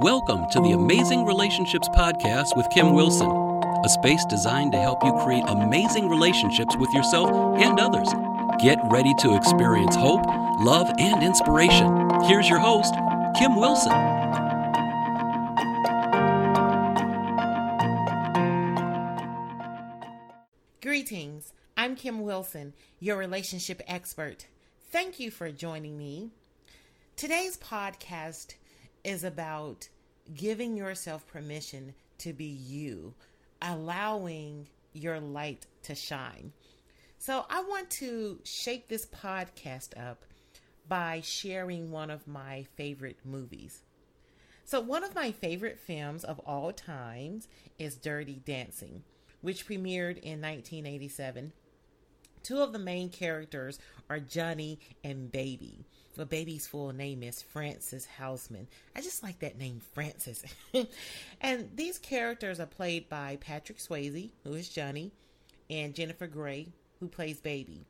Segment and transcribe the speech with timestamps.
[0.00, 3.28] Welcome to the Amazing Relationships Podcast with Kim Wilson,
[3.84, 7.28] a space designed to help you create amazing relationships with yourself
[7.58, 8.08] and others.
[8.62, 10.24] Get ready to experience hope,
[10.60, 11.88] love, and inspiration.
[12.26, 12.94] Here's your host,
[13.36, 13.90] Kim Wilson.
[20.80, 21.52] Greetings.
[21.76, 24.46] I'm Kim Wilson, your relationship expert.
[24.92, 26.30] Thank you for joining me.
[27.16, 28.54] Today's podcast
[29.08, 29.88] is about
[30.34, 33.14] giving yourself permission to be you,
[33.62, 36.52] allowing your light to shine.
[37.16, 40.24] So, I want to shake this podcast up
[40.86, 43.80] by sharing one of my favorite movies.
[44.66, 47.48] So, one of my favorite films of all times
[47.78, 49.04] is Dirty Dancing,
[49.40, 51.54] which premiered in 1987.
[52.48, 55.84] Two of the main characters are Johnny and Baby.
[56.16, 58.68] Well, Baby's full name is Frances Houseman.
[58.96, 60.42] I just like that name, Frances.
[61.42, 65.12] and these characters are played by Patrick Swayze, who is Johnny,
[65.68, 66.68] and Jennifer Grey,
[67.00, 67.84] who plays Baby.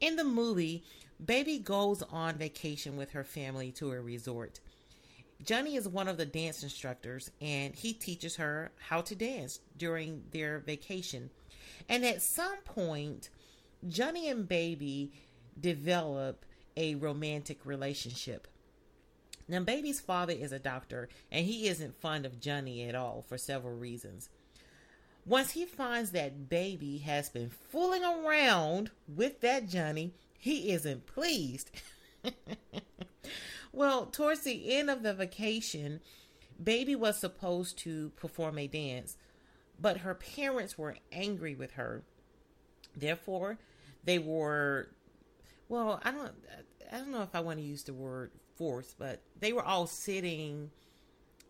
[0.00, 0.84] In the movie,
[1.24, 4.60] Baby goes on vacation with her family to a resort.
[5.42, 10.22] Johnny is one of the dance instructors and he teaches her how to dance during
[10.30, 11.28] their vacation.
[11.88, 13.30] And at some point,
[13.86, 15.12] Johnny and Baby
[15.58, 16.44] develop
[16.76, 18.48] a romantic relationship.
[19.48, 23.38] Now, Baby's father is a doctor, and he isn't fond of Johnny at all for
[23.38, 24.28] several reasons.
[25.24, 31.70] Once he finds that Baby has been fooling around with that Johnny, he isn't pleased.
[33.72, 36.00] well, towards the end of the vacation,
[36.62, 39.16] Baby was supposed to perform a dance,
[39.80, 42.02] but her parents were angry with her.
[42.96, 43.58] Therefore,
[44.04, 44.88] they were
[45.68, 46.32] well, I don't
[46.92, 49.86] I don't know if I want to use the word force, but they were all
[49.86, 50.70] sitting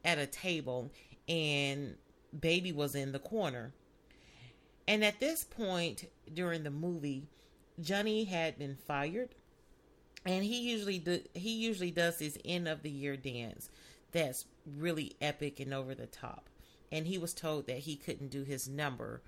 [0.05, 0.91] at a table
[1.29, 1.97] and
[2.39, 3.73] baby was in the corner.
[4.89, 7.29] And at this point during the movie,
[7.81, 9.35] Johnny had been fired
[10.25, 13.69] and he usually do, he usually does his end of the year dance
[14.13, 16.49] that's really epic and over the top.
[16.93, 19.23] And he was told that he couldn't do his number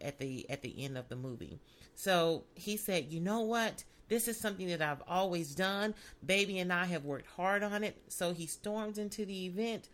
[0.00, 1.60] at the at the end of the movie.
[1.94, 3.84] So he said, "You know what?
[4.08, 5.94] This is something that I've always done.
[6.24, 9.88] Baby and I have worked hard on it." So he storms into the event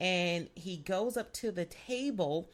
[0.00, 2.50] and he goes up to the table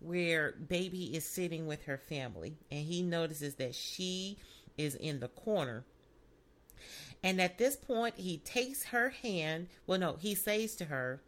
[0.00, 4.38] where baby is sitting with her family and he notices that she
[4.76, 5.84] is in the corner.
[7.22, 9.68] And at this point, he takes her hand.
[9.86, 11.20] Well, no, he says to her,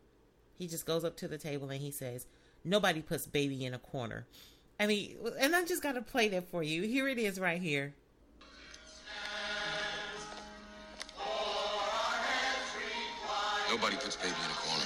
[0.59, 2.27] he just goes up to the table and he says,
[2.65, 4.27] Nobody puts baby in a corner.
[4.79, 6.83] I mean, and I just got to play that for you.
[6.83, 7.95] Here it is right here.
[13.71, 14.85] Nobody puts baby in a corner.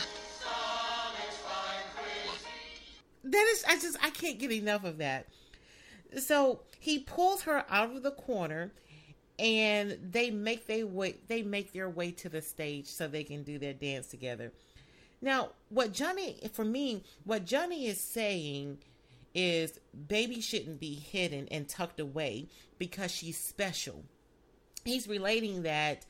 [3.24, 5.26] That is, I just, I can't get enough of that.
[6.18, 8.72] So he pulls her out of the corner,
[9.38, 11.16] and they make they way.
[11.26, 14.52] They make their way to the stage so they can do their dance together.
[15.20, 18.78] Now, what Johnny, for me, what Johnny is saying
[19.34, 19.78] is
[20.08, 24.04] baby shouldn't be hidden and tucked away because she's special.
[24.84, 26.06] He's relating that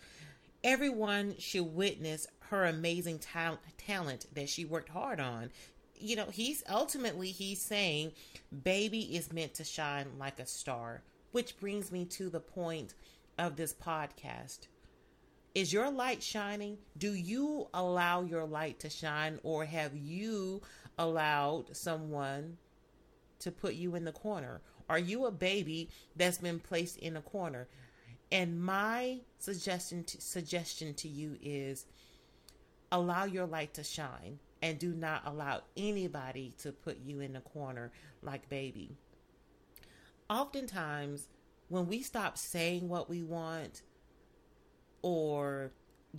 [0.62, 5.50] everyone should witness her amazing ta- talent that she worked hard on.
[5.98, 8.12] You know, he's ultimately he's saying
[8.62, 11.02] baby is meant to shine like a star,
[11.32, 12.94] which brings me to the point
[13.38, 14.66] of this podcast.
[15.56, 16.76] Is your light shining?
[16.98, 20.60] Do you allow your light to shine or have you
[20.98, 22.58] allowed someone
[23.38, 24.60] to put you in the corner?
[24.90, 27.68] Are you a baby that's been placed in a corner?
[28.30, 31.86] And my suggestion to, suggestion to you is
[32.92, 37.40] allow your light to shine and do not allow anybody to put you in a
[37.40, 38.98] corner like baby.
[40.28, 41.28] Oftentimes,
[41.68, 43.80] when we stop saying what we want
[45.02, 45.72] or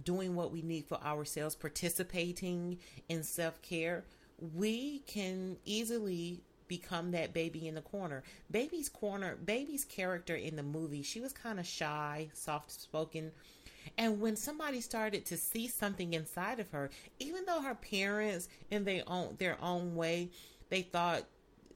[0.04, 2.78] doing what we need for ourselves, participating
[3.10, 4.06] in self care,
[4.56, 8.24] we can easily become that baby in the corner.
[8.52, 13.32] Baby's corner, baby's character in the movie, she was kind of shy, soft spoken.
[13.98, 16.90] And when somebody started to see something inside of her,
[17.20, 20.30] even though her parents in their own their own way,
[20.70, 21.24] they thought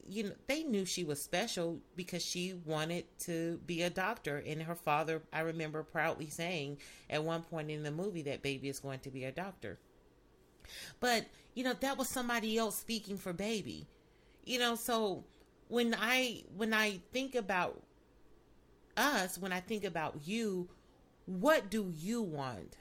[0.08, 4.42] you know they knew she was special because she wanted to be a doctor.
[4.46, 6.78] And her father I remember proudly saying
[7.08, 9.78] at one point in the movie that baby is going to be a doctor.
[11.00, 13.86] But you know that was somebody else speaking for baby.
[14.44, 15.24] You know so
[15.72, 17.80] when i when i think about
[18.94, 20.68] us when i think about you
[21.24, 22.76] what do you want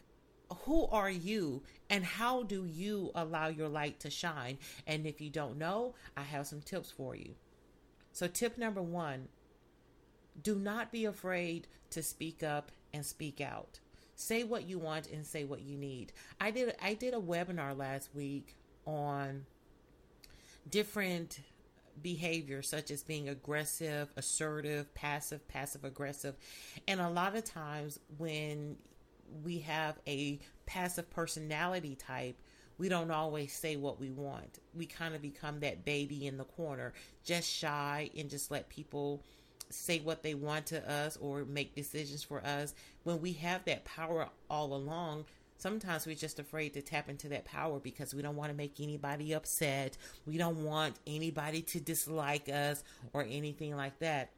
[0.63, 4.57] who are you and how do you allow your light to shine?
[4.87, 7.35] And if you don't know, I have some tips for you.
[8.13, 9.27] So, tip number one
[10.41, 13.79] do not be afraid to speak up and speak out.
[14.15, 16.13] Say what you want and say what you need.
[16.39, 18.55] I did I did a webinar last week
[18.85, 19.45] on
[20.69, 21.39] different
[22.01, 26.35] behavior such as being aggressive, assertive, passive, passive aggressive.
[26.87, 28.77] And a lot of times when
[29.43, 32.37] we have a passive personality type,
[32.77, 34.59] we don't always say what we want.
[34.73, 36.93] We kind of become that baby in the corner,
[37.23, 39.23] just shy and just let people
[39.69, 42.73] say what they want to us or make decisions for us.
[43.03, 45.25] When we have that power all along,
[45.57, 48.79] sometimes we're just afraid to tap into that power because we don't want to make
[48.79, 49.97] anybody upset.
[50.25, 54.31] We don't want anybody to dislike us or anything like that.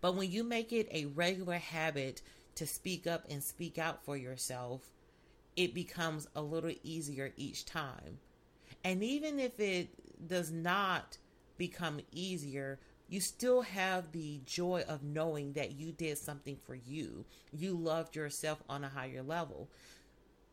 [0.00, 2.22] But when you make it a regular habit
[2.54, 4.90] to speak up and speak out for yourself,
[5.56, 8.18] it becomes a little easier each time.
[8.84, 9.88] And even if it
[10.26, 11.18] does not
[11.58, 12.78] become easier,
[13.08, 17.24] you still have the joy of knowing that you did something for you.
[17.52, 19.68] You loved yourself on a higher level.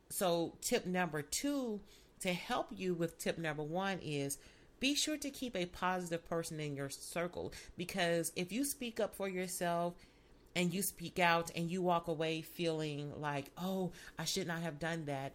[0.09, 1.79] So, tip number two
[2.19, 4.37] to help you with tip number one is
[4.79, 9.15] be sure to keep a positive person in your circle because if you speak up
[9.15, 9.93] for yourself
[10.55, 14.79] and you speak out and you walk away feeling like, oh, I should not have
[14.79, 15.33] done that,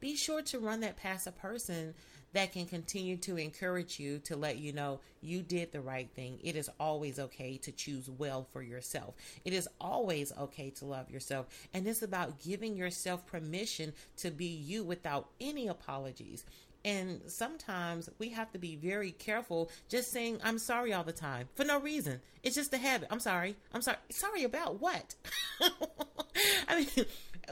[0.00, 1.94] be sure to run that past a person
[2.34, 6.38] that can continue to encourage you to let you know you did the right thing.
[6.42, 9.14] It is always okay to choose well for yourself.
[9.44, 11.46] It is always okay to love yourself.
[11.72, 16.44] And it's about giving yourself permission to be you without any apologies.
[16.84, 21.48] And sometimes we have to be very careful just saying, I'm sorry all the time
[21.54, 22.20] for no reason.
[22.42, 23.08] It's just a habit.
[23.10, 23.56] I'm sorry.
[23.72, 23.96] I'm sorry.
[24.10, 25.14] Sorry about what?
[26.68, 27.06] I mean,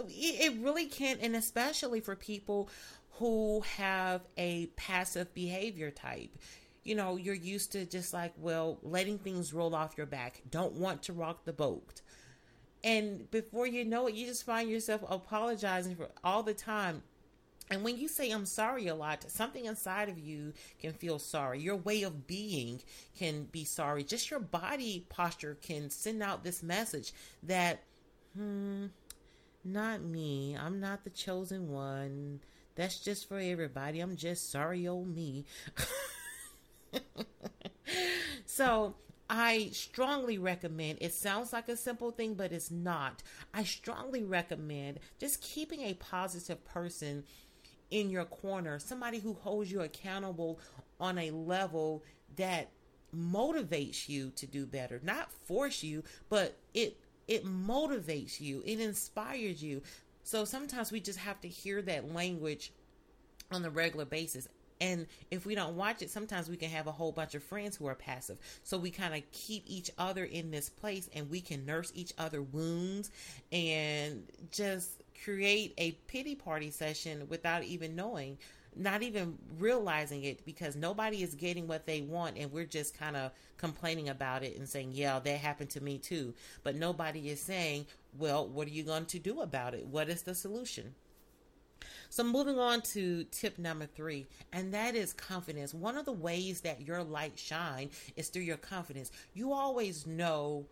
[0.08, 2.68] it really can't, and especially for people
[3.12, 6.30] who have a passive behavior type.
[6.84, 10.74] You know, you're used to just like, well, letting things roll off your back, don't
[10.74, 12.02] want to rock the boat.
[12.84, 17.02] And before you know it, you just find yourself apologizing for all the time
[17.70, 21.60] and when you say I'm sorry a lot, something inside of you can feel sorry.
[21.60, 22.82] Your way of being
[23.16, 24.04] can be sorry.
[24.04, 27.12] Just your body posture can send out this message
[27.42, 27.82] that,
[28.36, 28.86] hmm,
[29.64, 30.56] not me.
[30.58, 32.40] I'm not the chosen one.
[32.74, 34.00] That's just for everybody.
[34.00, 35.44] I'm just sorry, old me.
[38.46, 38.94] so
[39.30, 43.22] I strongly recommend, it sounds like a simple thing, but it's not.
[43.54, 47.24] I strongly recommend just keeping a positive person
[47.92, 50.58] in your corner, somebody who holds you accountable
[50.98, 52.02] on a level
[52.36, 52.70] that
[53.14, 56.98] motivates you to do better, not force you, but it
[57.28, 59.82] it motivates you, it inspires you.
[60.24, 62.72] So sometimes we just have to hear that language
[63.52, 64.48] on a regular basis.
[64.80, 67.76] And if we don't watch it, sometimes we can have a whole bunch of friends
[67.76, 68.38] who are passive.
[68.64, 72.12] So we kind of keep each other in this place and we can nurse each
[72.18, 73.10] other wounds
[73.52, 78.38] and just create a pity party session without even knowing,
[78.74, 83.16] not even realizing it because nobody is getting what they want and we're just kind
[83.16, 86.34] of complaining about it and saying, yeah, that happened to me too.
[86.62, 87.86] But nobody is saying,
[88.18, 89.86] well, what are you going to do about it?
[89.86, 90.94] What is the solution?
[92.10, 95.72] So, moving on to tip number three, and that is confidence.
[95.72, 99.10] One of the ways that your light shine is through your confidence.
[99.32, 100.66] You always know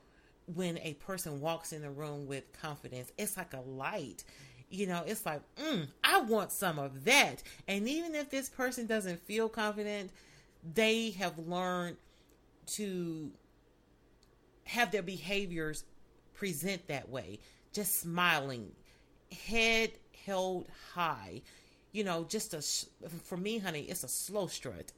[0.54, 3.12] when a person walks in the room with confidence.
[3.18, 4.24] It's like a light.
[4.70, 7.42] You know, it's like, mm, I want some of that.
[7.66, 10.10] And even if this person doesn't feel confident,
[10.74, 11.96] they have learned
[12.66, 13.30] to
[14.64, 15.84] have their behaviors
[16.34, 17.40] present that way.
[17.72, 18.72] Just smiling,
[19.46, 19.92] head
[20.24, 21.42] held high.
[21.92, 22.62] You know, just a,
[23.24, 24.92] for me, honey, it's a slow strut.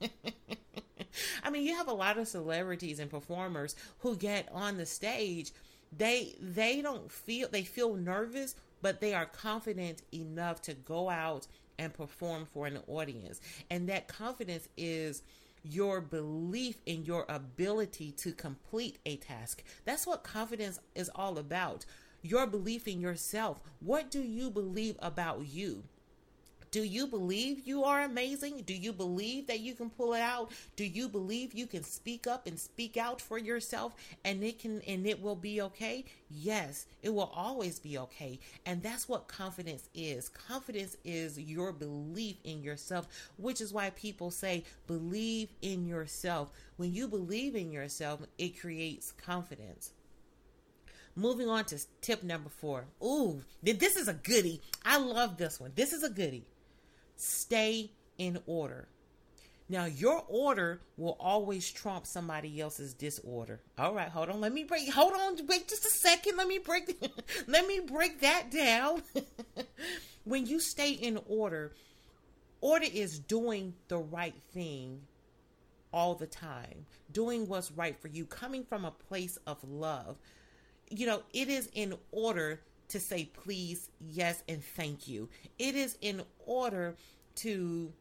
[1.44, 5.52] I mean, you have a lot of celebrities and performers who get on the stage.
[5.96, 11.46] They they don't feel they feel nervous, but they are confident enough to go out
[11.78, 13.40] and perform for an audience.
[13.70, 15.22] And that confidence is
[15.62, 19.62] your belief in your ability to complete a task.
[19.84, 21.86] That's what confidence is all about.
[22.22, 23.60] Your belief in yourself.
[23.80, 25.84] What do you believe about you?
[26.70, 28.62] Do you believe you are amazing?
[28.64, 30.52] Do you believe that you can pull it out?
[30.76, 34.80] Do you believe you can speak up and speak out for yourself and it can
[34.86, 36.04] and it will be okay?
[36.30, 38.38] Yes, it will always be okay.
[38.66, 40.28] And that's what confidence is.
[40.28, 46.50] Confidence is your belief in yourself, which is why people say believe in yourself.
[46.76, 49.90] When you believe in yourself, it creates confidence.
[51.16, 52.84] moving on to tip number four.
[53.02, 54.60] Ooh, this is a goodie.
[54.84, 55.72] I love this one.
[55.74, 56.46] This is a goodie.
[57.20, 58.88] Stay in order.
[59.68, 63.60] Now, your order will always trump somebody else's disorder.
[63.78, 64.40] All right, hold on.
[64.40, 64.90] Let me break.
[64.90, 65.46] Hold on.
[65.46, 66.38] Wait just a second.
[66.38, 66.96] Let me break.
[67.46, 69.02] let me break that down.
[70.24, 71.72] when you stay in order,
[72.62, 75.02] order is doing the right thing
[75.92, 80.18] all the time, doing what's right for you, coming from a place of love.
[80.88, 82.60] You know, it is in order
[82.90, 85.28] to say please, yes, and thank you.
[85.58, 86.96] It is in order
[87.36, 87.92] to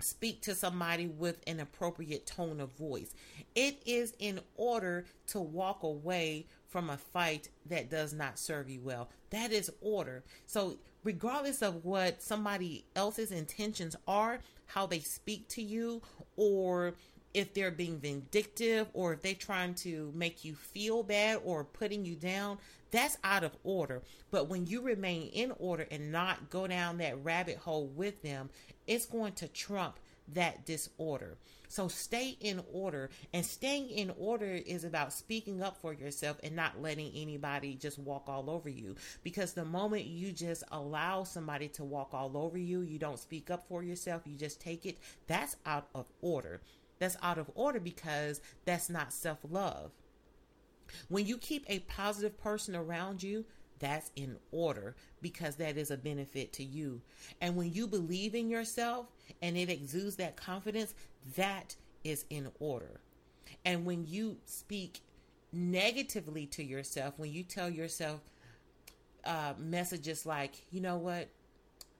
[0.00, 3.14] speak to somebody with an appropriate tone of voice.
[3.54, 8.80] It is in order to walk away from a fight that does not serve you
[8.80, 9.08] well.
[9.30, 10.22] That is order.
[10.46, 16.02] So, regardless of what somebody else's intentions are, how they speak to you,
[16.36, 16.94] or
[17.34, 22.04] if they're being vindictive, or if they're trying to make you feel bad or putting
[22.04, 22.58] you down,
[22.90, 24.02] that's out of order.
[24.30, 28.50] But when you remain in order and not go down that rabbit hole with them,
[28.86, 29.98] it's going to trump
[30.34, 31.38] that disorder.
[31.68, 33.10] So stay in order.
[33.32, 37.98] And staying in order is about speaking up for yourself and not letting anybody just
[37.98, 38.96] walk all over you.
[39.22, 43.50] Because the moment you just allow somebody to walk all over you, you don't speak
[43.50, 46.60] up for yourself, you just take it, that's out of order.
[46.98, 49.92] That's out of order because that's not self love.
[51.08, 53.44] When you keep a positive person around you,
[53.78, 57.00] that's in order because that is a benefit to you.
[57.40, 59.06] And when you believe in yourself
[59.40, 60.94] and it exudes that confidence,
[61.36, 63.00] that is in order.
[63.64, 65.00] And when you speak
[65.52, 68.20] negatively to yourself, when you tell yourself
[69.24, 71.28] uh, messages like, you know what,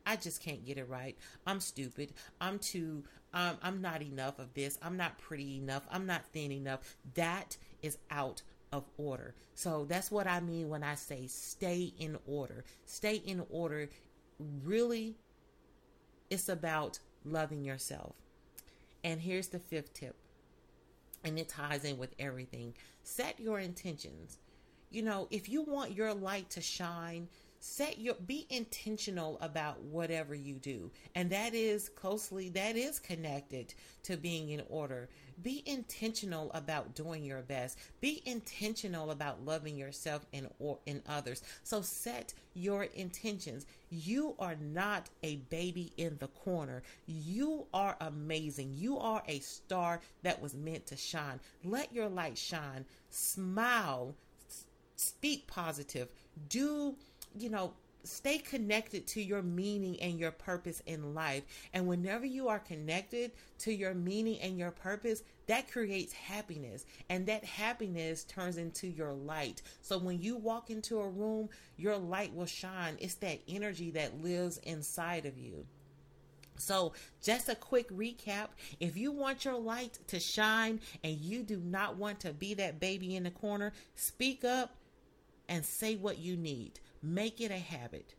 [0.06, 1.18] I just can't get it right.
[1.46, 2.14] I'm stupid.
[2.40, 3.04] I'm too.
[3.34, 4.78] Um, I'm not enough of this.
[4.80, 5.86] I'm not pretty enough.
[5.90, 6.96] I'm not thin enough.
[7.14, 8.40] That is out
[8.72, 9.34] of order.
[9.54, 12.64] So that's what I mean when I say stay in order.
[12.84, 13.88] Stay in order
[14.64, 15.16] really
[16.30, 18.14] it's about loving yourself.
[19.02, 20.16] And here's the fifth tip.
[21.24, 22.74] And it ties in with everything.
[23.02, 24.38] Set your intentions.
[24.90, 27.28] You know, if you want your light to shine,
[27.60, 30.90] set your be intentional about whatever you do.
[31.14, 33.74] And that is closely that is connected
[34.04, 35.08] to being in order.
[35.42, 37.78] Be intentional about doing your best.
[38.00, 41.42] Be intentional about loving yourself and or in others.
[41.62, 43.66] So set your intentions.
[43.90, 46.82] You are not a baby in the corner.
[47.06, 48.74] You are amazing.
[48.74, 51.40] You are a star that was meant to shine.
[51.64, 52.84] Let your light shine.
[53.10, 54.14] Smile.
[54.96, 56.08] Speak positive.
[56.48, 56.96] Do
[57.36, 57.72] you know,
[58.04, 61.42] stay connected to your meaning and your purpose in life.
[61.72, 66.86] And whenever you are connected to your meaning and your purpose, that creates happiness.
[67.08, 69.62] And that happiness turns into your light.
[69.82, 72.96] So when you walk into a room, your light will shine.
[73.00, 75.66] It's that energy that lives inside of you.
[76.60, 76.92] So,
[77.22, 78.48] just a quick recap
[78.80, 82.80] if you want your light to shine and you do not want to be that
[82.80, 84.74] baby in the corner, speak up
[85.48, 86.80] and say what you need.
[87.02, 88.14] Make it a habit.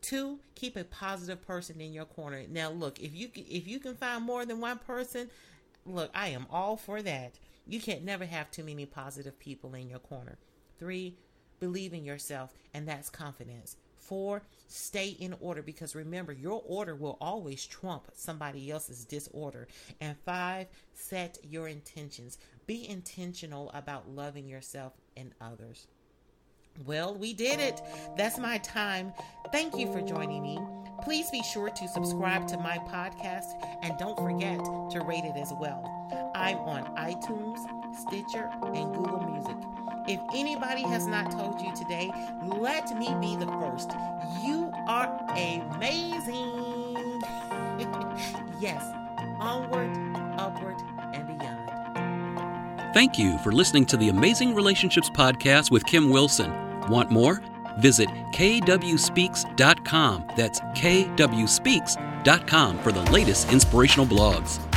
[0.00, 2.44] Two, keep a positive person in your corner.
[2.48, 5.30] Now, look, if you if you can find more than one person,
[5.86, 7.38] look, I am all for that.
[7.66, 10.38] You can't never have too many positive people in your corner.
[10.78, 11.16] Three,
[11.60, 13.76] believe in yourself, and that's confidence.
[13.96, 19.68] Four, stay in order because remember, your order will always trump somebody else's disorder.
[20.00, 22.38] And five, set your intentions.
[22.66, 25.86] Be intentional about loving yourself and others.
[26.86, 27.80] Well, we did it.
[28.16, 29.12] That's my time.
[29.52, 30.58] Thank you for joining me.
[31.02, 33.44] Please be sure to subscribe to my podcast
[33.82, 34.58] and don't forget
[34.90, 36.32] to rate it as well.
[36.34, 37.58] I'm on iTunes,
[37.96, 39.56] Stitcher, and Google Music.
[40.08, 42.10] If anybody has not told you today,
[42.58, 43.90] let me be the first.
[44.44, 47.22] You are amazing.
[48.60, 48.82] yes,
[49.38, 50.01] onward.
[52.92, 56.52] Thank you for listening to the Amazing Relationships Podcast with Kim Wilson.
[56.88, 57.40] Want more?
[57.78, 60.24] Visit kwspeaks.com.
[60.36, 64.71] That's kwspeaks.com for the latest inspirational blogs.